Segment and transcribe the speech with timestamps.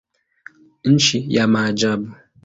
[0.83, 2.15] Nchi ya maajabu.